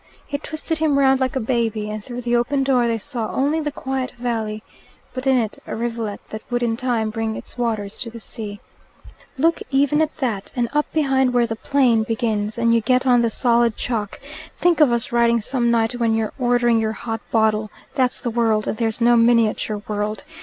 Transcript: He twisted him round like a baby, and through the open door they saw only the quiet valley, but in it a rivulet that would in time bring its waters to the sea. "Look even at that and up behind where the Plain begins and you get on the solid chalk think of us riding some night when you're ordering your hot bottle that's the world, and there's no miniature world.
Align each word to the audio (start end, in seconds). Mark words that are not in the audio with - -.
He 0.25 0.39
twisted 0.39 0.79
him 0.79 0.97
round 0.97 1.19
like 1.19 1.35
a 1.35 1.39
baby, 1.39 1.91
and 1.91 2.03
through 2.03 2.21
the 2.21 2.35
open 2.35 2.63
door 2.63 2.87
they 2.87 2.97
saw 2.97 3.29
only 3.31 3.59
the 3.59 3.71
quiet 3.71 4.13
valley, 4.17 4.63
but 5.13 5.27
in 5.27 5.37
it 5.37 5.59
a 5.67 5.75
rivulet 5.75 6.19
that 6.31 6.41
would 6.49 6.63
in 6.63 6.75
time 6.75 7.11
bring 7.11 7.35
its 7.35 7.55
waters 7.55 7.99
to 7.99 8.09
the 8.09 8.19
sea. 8.19 8.59
"Look 9.37 9.61
even 9.69 10.01
at 10.01 10.17
that 10.17 10.51
and 10.55 10.69
up 10.73 10.91
behind 10.91 11.35
where 11.35 11.45
the 11.45 11.55
Plain 11.55 12.01
begins 12.01 12.57
and 12.57 12.73
you 12.73 12.81
get 12.81 13.05
on 13.05 13.21
the 13.21 13.29
solid 13.29 13.77
chalk 13.77 14.19
think 14.57 14.79
of 14.79 14.91
us 14.91 15.11
riding 15.11 15.39
some 15.39 15.69
night 15.69 15.93
when 15.93 16.15
you're 16.15 16.33
ordering 16.39 16.79
your 16.79 16.93
hot 16.93 17.21
bottle 17.29 17.69
that's 17.93 18.19
the 18.19 18.31
world, 18.31 18.65
and 18.67 18.77
there's 18.77 19.01
no 19.01 19.15
miniature 19.15 19.83
world. 19.87 20.23